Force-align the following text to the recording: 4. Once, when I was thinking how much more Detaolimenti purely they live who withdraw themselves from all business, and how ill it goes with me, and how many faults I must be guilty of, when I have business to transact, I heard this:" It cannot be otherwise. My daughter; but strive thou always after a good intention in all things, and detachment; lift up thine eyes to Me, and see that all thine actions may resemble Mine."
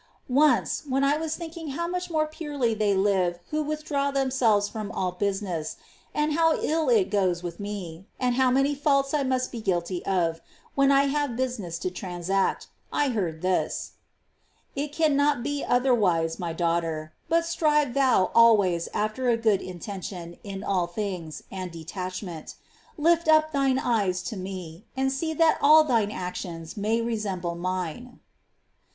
4. 0.25 0.35
Once, 0.35 0.81
when 0.89 1.03
I 1.03 1.15
was 1.17 1.35
thinking 1.35 1.67
how 1.77 1.87
much 1.87 2.09
more 2.09 2.25
Detaolimenti 2.25 2.31
purely 2.37 2.73
they 2.73 2.95
live 2.95 3.37
who 3.51 3.61
withdraw 3.61 4.09
themselves 4.09 4.67
from 4.67 4.91
all 4.91 5.11
business, 5.11 5.77
and 6.11 6.33
how 6.33 6.59
ill 6.59 6.89
it 6.89 7.11
goes 7.11 7.43
with 7.43 7.59
me, 7.59 8.07
and 8.19 8.33
how 8.33 8.49
many 8.49 8.73
faults 8.73 9.13
I 9.13 9.21
must 9.21 9.51
be 9.51 9.61
guilty 9.61 10.03
of, 10.07 10.41
when 10.73 10.91
I 10.91 11.03
have 11.03 11.37
business 11.37 11.77
to 11.85 11.91
transact, 11.91 12.65
I 12.91 13.09
heard 13.09 13.43
this:" 13.43 13.91
It 14.75 14.91
cannot 14.91 15.43
be 15.43 15.63
otherwise. 15.63 16.39
My 16.39 16.51
daughter; 16.51 17.13
but 17.29 17.45
strive 17.45 17.93
thou 17.93 18.31
always 18.33 18.89
after 18.95 19.29
a 19.29 19.37
good 19.37 19.61
intention 19.61 20.39
in 20.43 20.63
all 20.63 20.87
things, 20.87 21.43
and 21.51 21.71
detachment; 21.71 22.55
lift 22.97 23.27
up 23.27 23.51
thine 23.51 23.77
eyes 23.77 24.23
to 24.23 24.35
Me, 24.35 24.83
and 24.97 25.11
see 25.11 25.35
that 25.35 25.59
all 25.61 25.83
thine 25.83 26.09
actions 26.09 26.75
may 26.75 27.01
resemble 27.01 27.53
Mine." 27.53 28.19